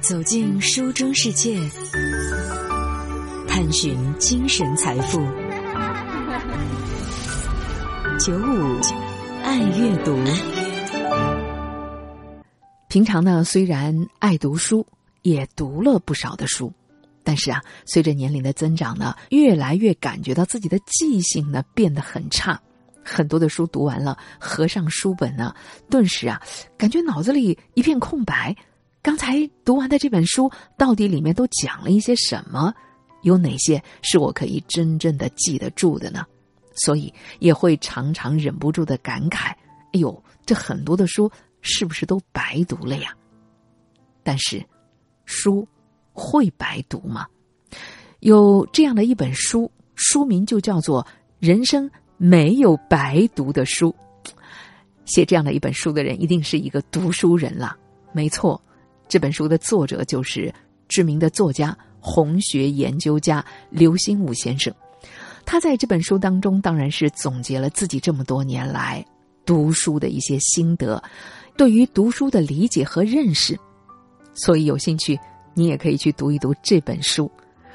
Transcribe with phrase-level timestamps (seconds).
[0.00, 1.60] 走进书中世界，
[3.46, 5.18] 探寻精神财富。
[8.18, 8.80] 九五
[9.44, 10.16] 爱阅读。
[12.88, 14.86] 平常呢，虽然爱读书，
[15.20, 16.72] 也读了不少的书，
[17.22, 22.58] 但是啊，随着年龄的增长呢，越来越感觉到自己的记性呢变得很差。
[23.04, 25.54] 很多的书读完了，合上书本呢，
[25.90, 26.40] 顿时啊，
[26.78, 28.56] 感觉脑子里一片空白。
[29.02, 32.72] 刚才读完的这本书，到底里面都讲了一些什么？
[33.22, 36.24] 有哪些是我可以真正的记得住的呢？
[36.74, 39.50] 所以也会常常忍不住的感慨
[39.92, 41.30] ：“哎呦，这很多的书
[41.60, 43.14] 是不是都白读了呀？”
[44.22, 44.62] 但是，
[45.24, 45.66] 书
[46.12, 47.26] 会白读吗？
[48.20, 51.02] 有这样的一本书，书名就叫做
[51.38, 53.94] 《人生没有白读的书》。
[55.06, 57.76] 写这样的一本书的人，一定是一个读书人了。
[58.12, 58.62] 没错。
[59.10, 60.54] 这本书的作者就是
[60.88, 64.72] 知名的作家、红学研究家刘心武先生。
[65.44, 69.04] 他在这本书当中，当然是总结了自己这么多年来
[69.44, 71.02] 读书的一些心得，
[71.56, 73.58] 对于读书的理解和认识。
[74.32, 75.18] 所以有兴趣，
[75.54, 77.28] 你也可以去读一读这本书，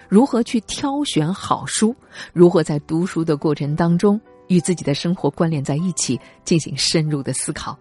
[0.08, 1.94] 如何去挑选好书，
[2.32, 7.78] 如何在读书的过程当中与自己的生活关联在一起，进行深入的思考。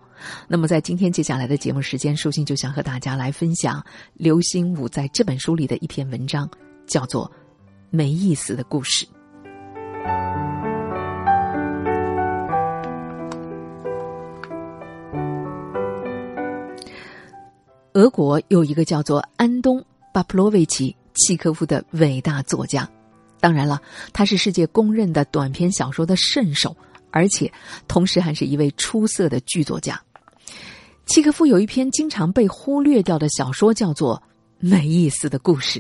[0.49, 3.85] 那么，在今天接下来的节目时间，舒心就想和大家来分享
[4.15, 6.49] 刘心武在这本书里的一篇文章，
[6.87, 7.27] 叫做
[7.91, 9.07] 《没意思的故事》。
[17.95, 19.79] 俄国有一个叫做安东·
[20.13, 22.89] 巴普洛维奇·契科夫的伟大作家，
[23.39, 23.81] 当然了，
[24.13, 26.77] 他是世界公认的短篇小说的圣手，
[27.15, 27.51] 而且
[27.87, 30.03] 同时还是一位出色的剧作家。
[31.07, 34.17] 契诃夫有一篇经常被忽略掉的小说，叫做
[34.59, 35.79] 《没意思的故事》。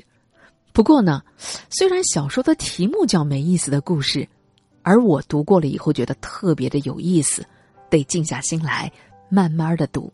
[0.73, 1.21] 不过呢，
[1.69, 4.21] 虽然小说的题目叫《没意思的故事》，
[4.83, 7.45] 而我读过了以后觉得特别的有意思，
[7.91, 8.91] 得静下心来
[9.29, 10.13] 慢慢的读。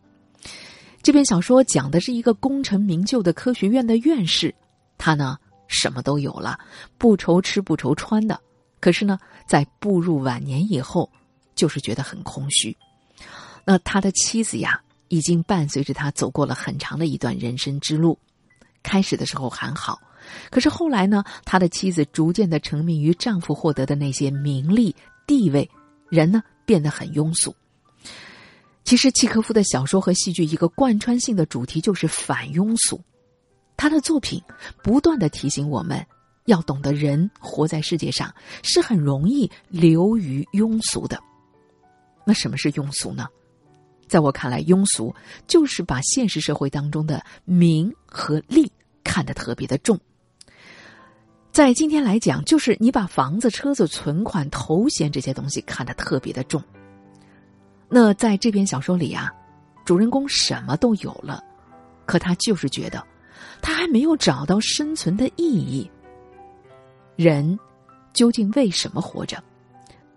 [1.03, 4.55] 这篇小说讲的是一个功成名就的科学院的院士，
[4.97, 5.37] 他呢
[5.67, 6.59] 什么都有了，
[6.97, 8.41] 不愁吃不愁穿的。
[8.81, 11.11] 可是呢，在步入晚年以后，
[11.55, 12.77] 就是觉得很空虚。
[13.65, 14.81] 那他的妻子呀。
[15.13, 18.17] 已经伴随着他走过了很长的一段人生之路。
[18.81, 19.99] 开始的时候还好，
[20.53, 21.25] 可是后来呢？
[21.45, 24.95] 他的妻子逐渐的沉迷于丈夫获得的那些名利
[25.27, 25.69] 地位，
[26.09, 27.53] 人呢变得很庸俗。
[28.85, 33.03] 其实契科夫的小说和戏剧一个贯穿性的主题就是反庸俗。
[33.77, 34.41] 他的作品
[34.85, 36.07] 不断的提醒我们
[36.51, 41.19] 要懂得，人活在世界上是很容易流于庸俗的。
[42.27, 43.27] 那什么是庸俗呢？
[44.07, 45.15] 在我看来，庸俗
[45.47, 48.71] 就是把现实社会当中的名和利
[49.05, 49.99] 看得特别的重。
[51.53, 56.63] 在今天来讲，就是你把房子、车子、存款、头衔这些东西看得特别的重。
[57.89, 59.33] 那在这篇小说里啊，
[59.85, 61.43] 主人公什么都有了，
[62.05, 63.05] 可他就是觉得
[63.63, 65.89] 他还没有找到生存的意义。
[67.23, 67.59] 人
[68.15, 69.43] 究竟为什么活着？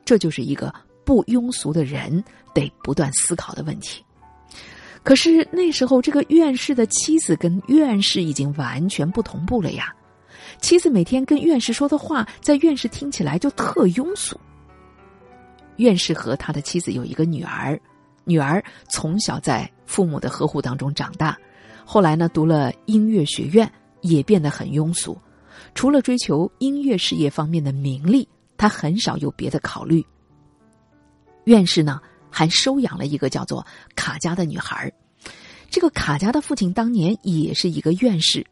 [0.06, 0.74] 这就是一个。
[1.06, 4.02] 不庸俗的人得不断思考的问题。
[5.03, 9.94] 可是那时候，这个院士的妻子跟院士已经完全不同步了呀。
[10.62, 14.40] 妻子每天跟院士说的话，在院士听起来就特庸俗。
[15.75, 17.78] 院士和他的妻子有一个女儿，
[18.24, 21.38] 女儿从小在父母的呵护当中长大，
[21.84, 23.69] 后来呢读了音乐学院，
[24.00, 25.18] 也变得很庸俗。
[25.75, 30.06] 除了追求音乐事业方面的名利，他很少有别的考虑。
[31.46, 33.66] 院士呢，还收养了一个叫做
[33.96, 34.91] 卡佳的女孩
[35.69, 38.46] 这个卡佳的父亲当年也是一个院士，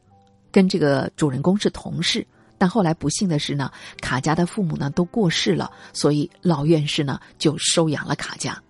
[0.51, 2.25] 跟这个主人公是同事。
[2.57, 8.61] 但后来不幸的是呢，卡佳的父母呢都过世了，所以老院士呢就收养了卡佳。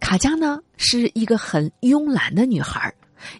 [0.00, 2.92] 卡佳呢是一个很慵懒的女孩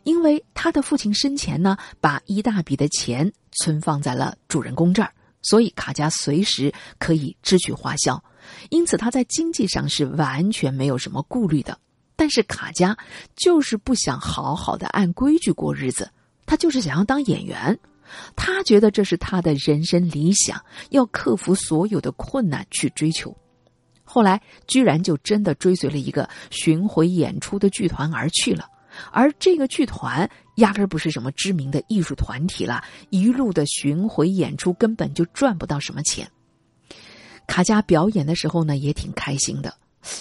[0.05, 5.13] 因为他的父亲生前呢把一大笔的钱存放在了主人公这儿，
[5.43, 8.23] 所以卡佳随时可以支取花销。
[8.71, 11.79] 因此，他在经济上是完全没有什么顾虑的。
[12.15, 12.97] 但是卡佳
[13.35, 16.11] 就是不想好好的按规矩过日子，
[16.47, 17.79] 他就是想要当演员。
[18.37, 23.35] 他觉得这是他的人生理想，要克服所有的困难去追求。
[24.05, 28.69] 后来，居然就真的追随了一个巡回演出的剧团而去了。
[29.11, 36.31] 而这个剧团压根儿不是什么知名的艺术团体了，一路的巡回演出根本就赚不到什么钱。
[37.47, 39.75] 卡佳表演的时候呢，也挺开心的，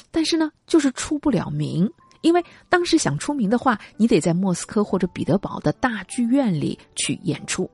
[0.10, 1.90] 但是呢，就是出不了名，
[2.22, 7.70] 因为当时想出名的话，你得在莫斯科或者彼得堡的大剧院里去演出。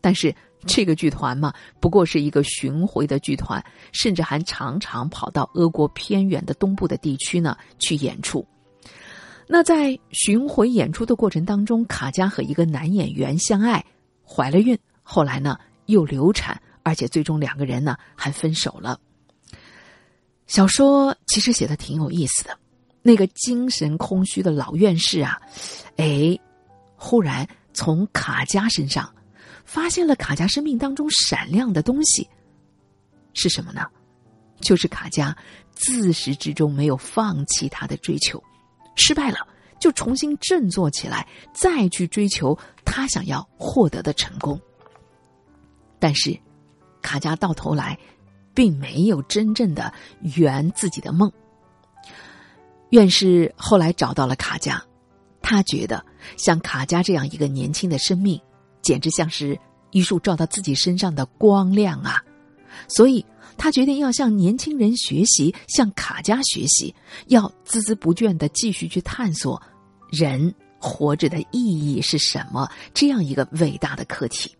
[0.00, 0.34] 但是
[0.66, 3.62] 这个剧团嘛，不过是一个巡回的剧团，
[3.92, 8.46] 甚至还常常跑到俄国偏远的东部的地区呢去演出。
[9.46, 13.84] 那在巡回演出的过程当中，卡佳和一个男演员相爱，
[14.26, 18.98] 怀了孕，后来呢又流产，而且最终两个人呢还分手了。
[20.46, 22.58] 小说其实写的挺有意思的，
[23.02, 25.40] 那个精神空虚的老院士啊，
[25.96, 26.38] 哎，
[26.96, 29.10] 忽然从卡佳身上。
[29.66, 32.28] 发现了卡佳生命当中闪亮的东西，
[33.32, 33.86] 是什么呢？
[34.60, 35.34] 就是卡佳
[35.72, 38.40] 自始至终没有放弃他的追求，
[38.94, 39.38] 失败了
[39.78, 44.60] 就重新振作起来，再去追求他想要获得的成功。
[45.98, 46.38] 但是，
[47.02, 47.98] 卡佳到头来
[48.54, 49.92] 并没有真正的
[50.36, 51.30] 圆自己的梦。
[52.90, 54.82] 院士后来找到了卡佳，
[55.42, 56.04] 他觉得
[56.36, 58.40] 像卡佳这样一个年轻的生命。
[58.82, 59.58] 简直像是
[59.92, 62.22] 一束照到自己身上的光亮啊！
[62.88, 63.24] 所以
[63.56, 66.94] 他决定要向年轻人学习，向卡加学习，
[67.26, 69.60] 要孜孜不倦的继续去探索
[70.10, 74.54] 人活着的意义是什么这样一个伟大的课题。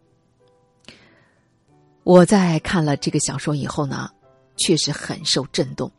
[2.02, 4.10] 我在看了这个小说以后呢，
[4.56, 5.90] 确实很受震动。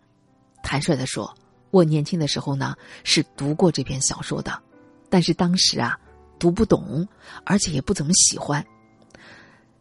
[0.64, 1.34] 坦率的说，
[1.72, 4.62] 我年轻的时候呢是读过这篇小说的，
[5.10, 6.00] 但是当时啊。
[6.38, 7.08] 读不懂，
[7.46, 8.64] 而且也不怎么喜欢。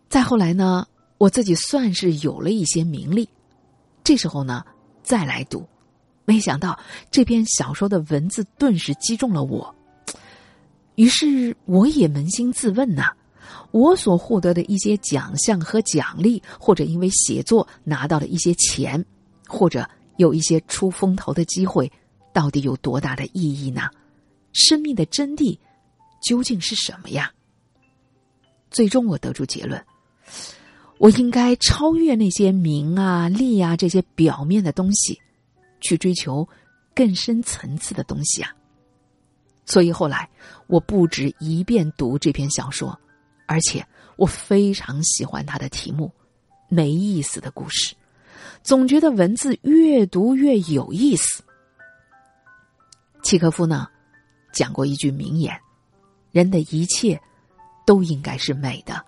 [0.08, 0.86] 再后来呢，
[1.24, 3.26] 我自己算是有了一些名利，
[4.02, 4.62] 这时候呢，
[5.02, 5.66] 再来读，
[6.26, 6.78] 没想到
[7.10, 9.74] 这篇小说的文字顿时击中了我。
[10.96, 13.10] 于是我也扪心自问呐：
[13.70, 19.02] 我所获得的一些奖项和奖励，或者因为写作拿到了一些钱，
[19.48, 19.88] 或者
[20.18, 21.90] 有一些出风头的机会，
[22.34, 23.88] 到底有多大的意义呢？
[24.52, 25.58] 生命的真谛。
[26.20, 27.32] 究竟是什么呀？
[28.70, 29.82] 最终我得出结论：
[30.98, 35.20] 我应该超越那些名啊、利啊这些表面的东西，
[35.80, 36.48] 去追求
[36.94, 38.54] 更深层次的东西啊。
[39.66, 40.28] 所以后来
[40.66, 42.98] 我不止一遍读这篇小说，
[43.46, 43.86] 而且
[44.16, 46.12] 我非常喜欢它的题目——
[46.68, 47.94] 没意思的故事，
[48.62, 51.42] 总觉得文字越读越有意思。
[53.22, 53.88] 契诃夫呢，
[54.52, 55.58] 讲过一句名言。
[56.30, 57.20] 人的一切
[57.86, 59.04] 都应该是美的，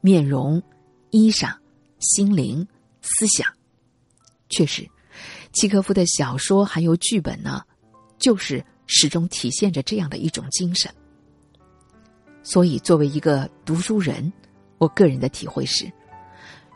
[0.00, 0.62] 面容、
[1.10, 1.54] 衣裳、
[1.98, 2.66] 心灵、
[3.02, 3.46] 思想。
[4.48, 4.88] 确实，
[5.52, 7.62] 契诃夫的小说还有剧本呢，
[8.18, 10.92] 就是始终体现着这样的一种精神。
[12.42, 14.32] 所以，作为一个读书人，
[14.78, 15.90] 我个人的体会是：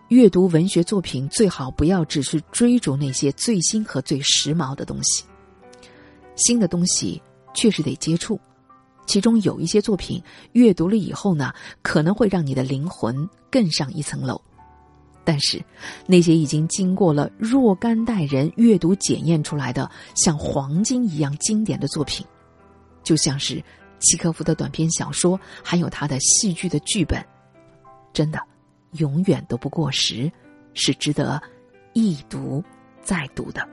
[0.09, 5.25] 阅读文学作品最好不要只是追逐那些最新和最时髦的东西，
[6.37, 7.21] 新的东西
[7.55, 8.39] 确实得接触。
[9.07, 10.23] 其中有一些作品，
[10.53, 11.53] 阅读了以后呢，
[11.83, 14.41] 可能会让你的灵魂更上一层楼。
[15.27, 15.63] 但是，
[16.07, 22.27] 那些已经经过了若干代人阅读检验出来的像黄金一样经典的作品，
[23.03, 23.57] 就像是
[24.01, 27.25] 契诃夫的短篇小说，还有他的戏剧的剧本，
[28.13, 28.39] 真的
[28.99, 30.31] 永远都不过时，
[30.75, 31.43] 是值得
[31.95, 32.63] 一读
[33.03, 33.67] 再读的。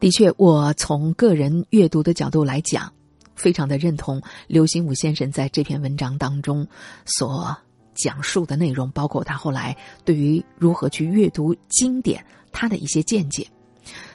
[0.00, 2.92] 的确，我从个人阅读的角度来讲，
[3.34, 6.66] 非常的认同刘心武先生在这篇文章当中
[7.04, 7.56] 所
[7.94, 13.44] 讲述的内容，包括他后来对于如何去阅读经典他的一些见解。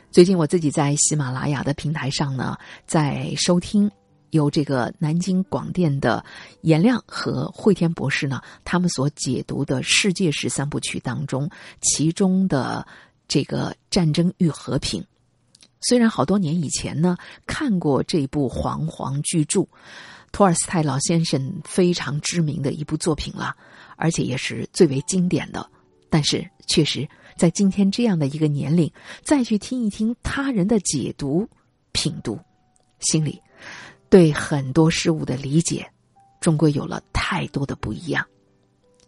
[0.10, 3.92] 最近我自己在喜马拉雅的平台上呢，在收听
[4.30, 6.24] 由这个南京广电的
[6.62, 11.50] 颜亮和惠天博士呢他们所解读的世界史三部曲当中，
[11.82, 12.88] 其中的
[13.28, 15.04] 这个战争与和平。
[15.84, 19.68] 虽然好多年以前呢看过这部煌煌巨著，
[20.32, 23.56] 托尔斯泰老先生非常知名的一部作品了，
[23.98, 25.70] 而且也是最为经典的。
[26.10, 28.92] 但是，确实在今天这样的一个年龄，
[29.24, 31.50] 再去听一听他人的解读、
[31.92, 32.40] 品读，
[33.00, 33.42] 心里
[34.10, 35.92] 对很多事物的理解，
[36.40, 38.24] 终归有了太多的不一样。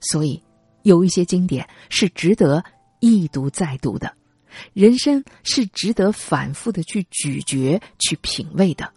[0.02, 0.42] 所以，
[0.82, 2.64] 有一些经典是值得
[3.00, 4.12] 一读再读的。
[4.74, 8.92] 人生是值得反复的去咀嚼、去品味的，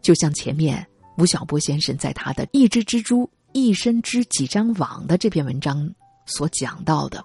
[0.00, 0.86] 就像前面
[1.18, 5.92] 吴晓波先生在他的《一只蜘蛛一生织几张网》的这篇文章
[6.26, 7.24] 所讲到的，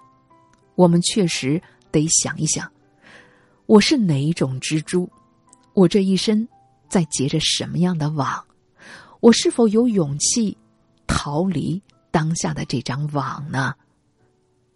[0.74, 2.70] 我们确实得想一想：
[3.66, 5.10] 我是哪一种蜘蛛？
[5.74, 6.46] 我这一生
[6.88, 8.44] 在结着什么样的网？
[9.20, 10.56] 我是否有勇气
[11.06, 13.74] 逃离当下的这张网呢？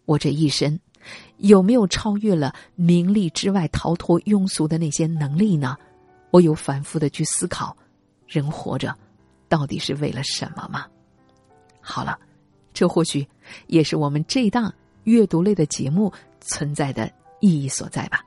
[0.04, 0.78] 我这一生
[1.38, 5.76] 有没有超越了名利之外逃脱庸俗的那些能力呢？
[6.30, 7.76] 我有反复的去思考，
[8.26, 8.96] 人活着
[9.48, 10.86] 到底是为了什么吗？
[11.80, 12.18] 好了，
[12.72, 13.26] 这或许
[13.66, 14.72] 也是我们这档
[15.04, 18.24] 阅读类的节目存在的意义所在吧。